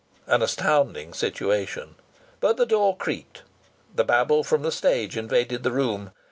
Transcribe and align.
An 0.25 0.41
astounding 0.41 1.13
situation! 1.13 1.93
But 2.39 2.57
the 2.57 2.65
door 2.65 2.97
creaked. 2.97 3.43
The 3.93 4.03
babble 4.03 4.43
from 4.43 4.63
the 4.63 4.71
stage 4.71 5.15
invaded 5.15 5.61
the 5.61 5.71
room. 5.71 6.09